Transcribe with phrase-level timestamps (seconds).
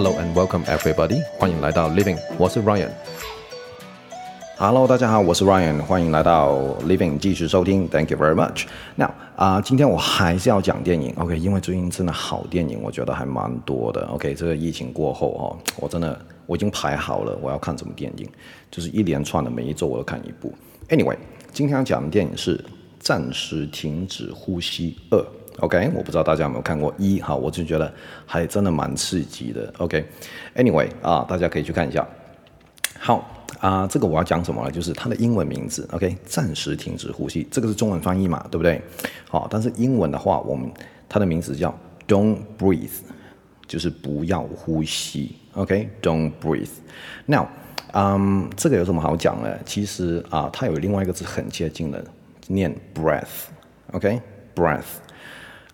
[0.00, 2.90] Hello and welcome everybody，欢迎来到 Living，我是 Ryan。
[4.56, 6.54] Hello，大家好，我是 Ryan，欢迎来到
[6.86, 8.66] Living，继续收听，Thank you very much。
[8.94, 14.34] Now 啊、今天我还是要讲电影，OK，因为最近真的好电影，我觉得还蛮多的，OK。
[14.34, 18.28] 这个疫情过后哦，我真的我已经排好了，我要看什么电影，
[18.70, 20.54] 就是一连串的，每一周我都看一部。
[20.90, 21.16] Anyway，
[21.52, 22.56] 今天要讲的电影是
[23.00, 25.18] 《暂时停止呼吸二》。
[25.60, 27.92] OK，我不知道大家有没有看过一哈，我就觉得
[28.24, 29.72] 还真的蛮刺激的。
[29.78, 32.06] OK，Anyway、啊，大家可以去看一下。
[32.98, 34.70] 好啊，这个我要讲什么呢？
[34.70, 35.88] 就是它的英文名字。
[35.92, 38.80] OK，暂时停止呼吸，这个是中文翻译嘛，对不对？
[39.28, 40.70] 好，但是英文的话，我们
[41.08, 43.00] 它的名字叫 Don't breathe，
[43.66, 45.34] 就是不要呼吸。
[45.54, 46.68] OK，Don't breathe。
[47.26, 47.46] Now，
[47.92, 49.48] 嗯，这个有什么好讲呢？
[49.64, 52.04] 其实啊，它有另外一个字很接近的，
[52.46, 53.48] 念 breath。
[53.90, 54.84] OK，breath。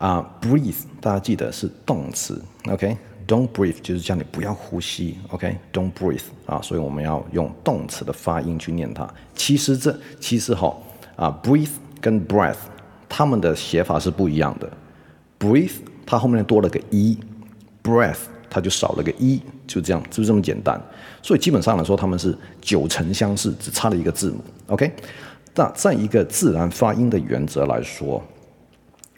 [0.00, 9.06] 啊、，breathe，大家记得是动词，OK，don't、breathe 就是叫你不要呼吸，OK，don't、breathe 啊，所以我们要用动词的发音去念它。
[9.34, 10.74] 其实这其实哈
[11.16, 11.68] 啊，breathe
[12.00, 12.56] 跟 breath
[13.10, 14.70] 它们的写法是不一样的。
[15.38, 15.74] breathe
[16.06, 20.80] 它后面多了个 e，breath 它就少了个 e，就这样，就这么简单。
[21.20, 24.90] 所以基本上来说，它们是九成相似，只差了一个字母，OK。
[25.54, 28.22] 那在一个自然发音的原则来说。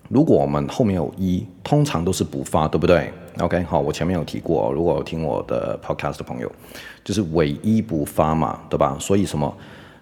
[0.08, 6.52] 如果我们后面有一，通常都是不发，对不对？OK，好，我前面有提过，如果听我的 podcast 的朋友，
[7.02, 8.94] 就是尾一不发嘛，对吧？
[9.00, 9.56] 所以什么，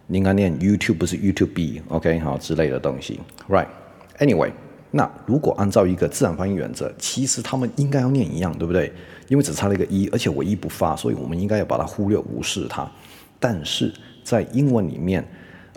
[0.09, 4.51] 你应该念 YouTube 不是 YouTube，OK，好之类的东西，Right？Anyway，
[4.91, 8.93] 那如果按照一个自然发音原则，其实他们应该要念一样，对不对？
[9.29, 12.91] 因为只差了一个一，而且尾一不发，所以我们应该要把它忽略无视它。
[13.39, 15.25] 但是在英文里面，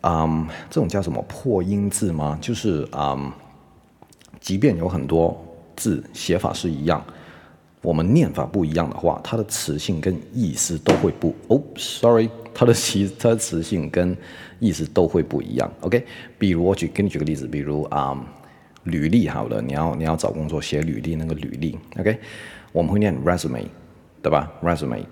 [0.02, 2.36] 嗯，这种叫什么破音字吗？
[2.42, 3.32] 就是嗯。
[4.44, 5.42] 即便有很多
[5.74, 7.02] 字写法是一样，
[7.82, 14.16] 我们念法不一样的话，它的词性跟意思都会不哦，sorry，它的词它的词性跟
[14.60, 15.72] 意思都会不一样。
[15.80, 16.06] OK，
[16.38, 18.22] 比如我举给你举个例子，比如啊、
[18.84, 22.20] 履历好了，你要你要找工作写履历那个履历，OK，
[22.74, 23.64] 我们会念 resume，
[24.22, 25.06] 对吧？resume，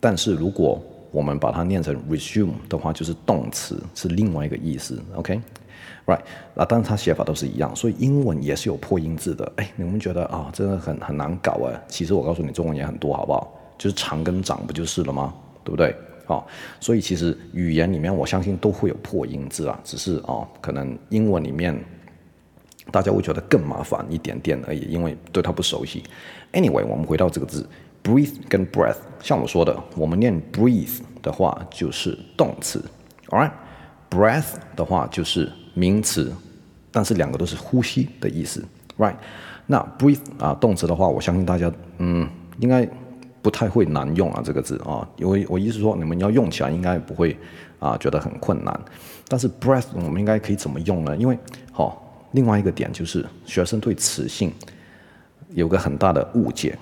[0.00, 4.98] 但是如果我们把它念成 resume 的话，就是动词，是另外一个意思。
[5.14, 5.38] OK。
[6.04, 6.20] Right，
[6.54, 9.52] 那当然它写法都是一样，所以英文也是有破音字的。
[9.56, 11.80] 哎，你们觉得啊、真的很很难搞哎。
[11.86, 13.52] 其实我告诉你，中文也很多，好不好？
[13.78, 15.32] 就是长跟长不就是了吗？
[15.62, 15.94] 对不对？
[16.26, 16.46] 好、
[16.80, 21.76] 所以其实语言里面，我相信都会有破音字啊，只是哦，可能英文里面
[22.90, 26.02] 大家会觉得更麻烦一点点而已，因为对它不熟悉。
[26.52, 27.68] Anyway，我们回到这个字
[28.02, 32.84] ，breathe 跟 breath，像我说的，我们念 breathe 的话就是动词
[33.28, 33.52] ，alright。
[34.10, 35.50] Breath 的话就是。
[35.74, 36.32] 名词，
[36.90, 38.64] 但是两个都是呼吸的意思
[38.98, 39.14] ，right？
[39.66, 42.28] 那 breathe 啊，动词的话，我相信大家嗯，
[42.58, 42.86] 应该
[43.40, 47.36] 不太会难用啊这个字啊，因为我意思说你们要用起来应该不会
[47.78, 48.80] 啊觉得很困难。
[49.28, 51.16] 但是 breath 我们应该可以怎么用呢？
[51.16, 51.38] 因为
[51.72, 51.90] 好、哦，
[52.32, 54.52] 另外一个点就是学生对词性
[55.50, 56.76] 有个很大的误解，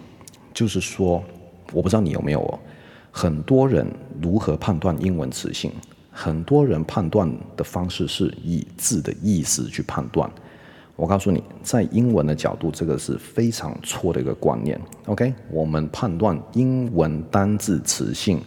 [0.52, 1.22] 就是说
[1.72, 2.58] 我不知道你有没有哦，
[3.12, 3.86] 很多人
[4.20, 5.70] 如何判断英文词性？
[6.10, 10.30] 很多人判断的方式是以字的意思去判断。
[10.96, 14.78] 我告诉你，在英文的角度，这个是非常错的一个观念。
[15.06, 18.38] OK，我们判断英文单字词性，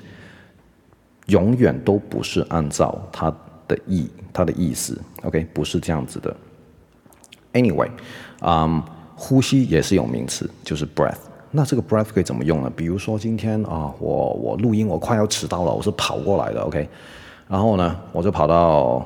[1.25, 3.35] 永远都不是按照它
[3.67, 5.01] 的意、它的意思。
[5.23, 6.35] OK，不是这样子的。
[7.53, 7.89] Anyway，
[8.41, 8.83] 嗯、
[9.15, 11.17] 呼吸也是有名词，就是 breath。
[11.49, 12.71] 那这个 breath 可以怎么用呢？
[12.75, 16.61] 比如说今天啊，我我录音，我快要迟到了，我是跑过来的。
[16.61, 16.87] OK。
[17.47, 19.05] 然后呢，我就跑到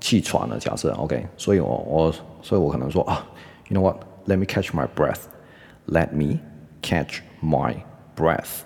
[0.00, 0.58] 气喘了。
[0.58, 3.26] 假设 OK，所以我我所以我可能说啊
[3.68, 5.22] ，You know what？Let me catch my breath.
[5.86, 6.38] Let me
[6.80, 7.74] catch my
[8.16, 8.60] breath.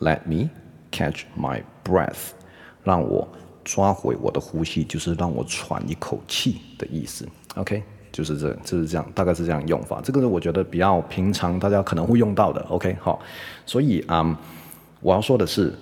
[0.00, 0.50] Let me
[0.90, 2.30] catch my breath.
[2.82, 3.26] 让我
[3.64, 7.26] 抓回我的呼吸，就是让我喘一口气的意思。
[7.54, 10.00] OK，就是这就是这样，大概是这样用法。
[10.02, 12.60] 这个是我觉得比较平常，大家可能会用到的。
[12.68, 13.20] OK，好，
[13.64, 14.36] 所以啊、嗯，
[15.00, 15.72] 我要说的是。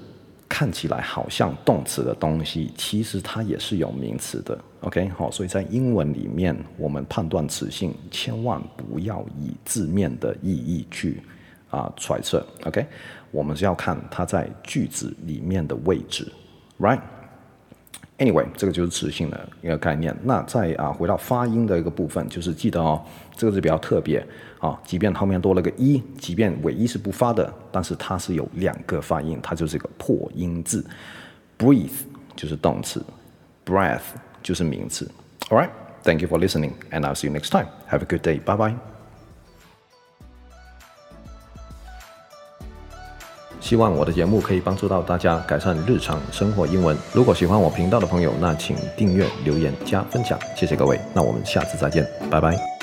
[0.49, 4.59] 看起来好像动词的东西，其实它也是有名词的。
[4.83, 11.21] OK，好，所以在英文里面，我们判断词性，千万不要以字面的意义去
[11.69, 12.47] 啊、揣测。
[12.65, 12.87] OK，
[13.33, 16.31] 我们是要看它在句子里面的位置
[16.79, 17.01] ，Right？
[18.19, 20.17] Anyway，这个就是词性的一个概念。
[20.23, 23.03] 那再啊回到发音的一个部分，就是记得哦，
[23.37, 24.27] 这个是比较特别
[24.59, 24.79] 啊。
[24.85, 30.83] 即便后面多了个一，即便尾一是不发的，但是它是有两个发音，它就是一个破音字。
[31.59, 31.91] Breathe
[32.35, 33.05] 就是动词
[33.67, 34.01] ，breath
[34.43, 35.11] 就是名词。
[35.51, 37.69] All right，thank you for listening, and I'll see you next time.
[37.91, 38.41] Have a good day.
[38.41, 38.96] Bye bye.
[43.67, 46.97] 希望我的节目可以帮助到大家改善日常生活英文。
[47.13, 51.01] 如果喜欢我频道的朋友，那请订阅、留言、加分享，谢谢各位。
[51.13, 52.76] 那我们下次再见，拜拜。